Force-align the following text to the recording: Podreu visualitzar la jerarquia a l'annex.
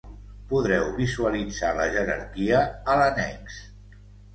Podreu 0.53 0.87
visualitzar 1.01 1.71
la 1.83 1.87
jerarquia 1.99 2.67
a 2.97 3.01
l'annex. 3.05 3.65